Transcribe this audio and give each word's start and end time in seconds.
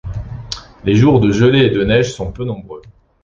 Les 0.83 0.95
jours 0.95 1.19
de 1.19 1.31
gelée 1.31 1.59
et 1.59 1.69
de 1.69 1.83
neige 1.83 2.11
sont 2.11 2.31
peu 2.31 2.43
nombreux. 2.43 2.81